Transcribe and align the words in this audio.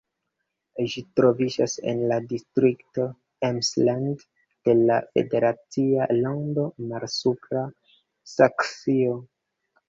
Ĝi 0.91 1.01
troviĝas 1.19 1.73
en 1.91 1.99
la 2.11 2.15
distrikto 2.31 3.05
Emsland 3.49 4.23
de 4.69 4.75
la 4.79 4.97
federacia 5.11 6.09
lando 6.23 6.65
Malsupra 6.95 7.63
Saksio. 8.35 9.15